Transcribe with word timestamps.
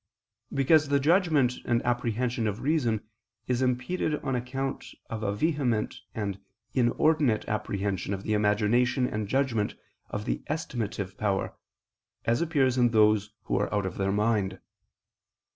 Because 0.51 0.89
the 0.89 0.99
judgment 0.99 1.57
and 1.63 1.79
apprehension 1.85 2.47
of 2.47 2.61
reason 2.61 3.01
is 3.45 3.61
impeded 3.61 4.15
on 4.23 4.35
account 4.35 4.95
of 5.11 5.21
a 5.21 5.35
vehement 5.35 6.01
and 6.15 6.39
inordinate 6.73 7.47
apprehension 7.47 8.11
of 8.11 8.23
the 8.23 8.33
imagination 8.33 9.05
and 9.05 9.27
judgment 9.27 9.75
of 10.09 10.25
the 10.25 10.39
estimative 10.49 11.19
power, 11.19 11.55
as 12.25 12.41
appears 12.41 12.79
in 12.79 12.89
those 12.89 13.29
who 13.43 13.55
are 13.57 13.71
out 13.71 13.85
of 13.85 13.99
their 13.99 14.11
mind. 14.11 14.59